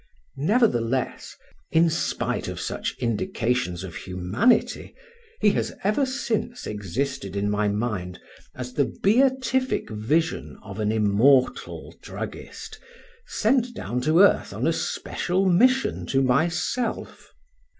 [0.37, 1.35] Nevertheless,
[1.71, 4.95] in spite of such indications of humanity,
[5.41, 8.19] he has ever since existed in my mind
[8.55, 12.79] as the beatific vision of an immortal druggist,
[13.27, 17.31] sent down to earth on a special mission to myself.